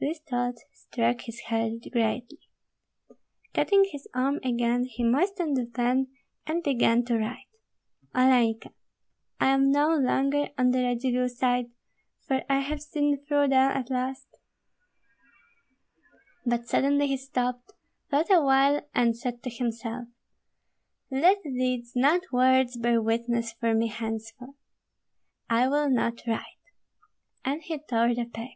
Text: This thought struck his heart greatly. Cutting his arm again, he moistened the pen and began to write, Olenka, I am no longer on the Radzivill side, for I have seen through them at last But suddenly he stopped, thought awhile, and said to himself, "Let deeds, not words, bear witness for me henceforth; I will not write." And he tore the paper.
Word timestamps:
This 0.00 0.18
thought 0.20 0.54
struck 0.72 1.20
his 1.20 1.42
heart 1.48 1.72
greatly. 1.92 2.38
Cutting 3.52 3.84
his 3.92 4.08
arm 4.14 4.40
again, 4.42 4.84
he 4.84 5.04
moistened 5.04 5.58
the 5.58 5.66
pen 5.66 6.08
and 6.46 6.62
began 6.62 7.04
to 7.04 7.18
write, 7.18 7.50
Olenka, 8.14 8.70
I 9.38 9.48
am 9.50 9.70
no 9.70 9.90
longer 9.94 10.48
on 10.56 10.70
the 10.70 10.78
Radzivill 10.84 11.28
side, 11.28 11.70
for 12.26 12.44
I 12.48 12.60
have 12.60 12.80
seen 12.80 13.22
through 13.26 13.48
them 13.48 13.70
at 13.76 13.90
last 13.90 14.26
But 16.46 16.66
suddenly 16.66 17.06
he 17.08 17.18
stopped, 17.18 17.74
thought 18.10 18.30
awhile, 18.30 18.80
and 18.94 19.14
said 19.18 19.42
to 19.42 19.50
himself, 19.50 20.08
"Let 21.10 21.42
deeds, 21.42 21.92
not 21.94 22.22
words, 22.32 22.78
bear 22.78 23.02
witness 23.02 23.52
for 23.52 23.74
me 23.74 23.88
henceforth; 23.88 24.56
I 25.50 25.68
will 25.68 25.90
not 25.90 26.22
write." 26.26 26.42
And 27.44 27.60
he 27.60 27.76
tore 27.78 28.14
the 28.14 28.24
paper. 28.24 28.54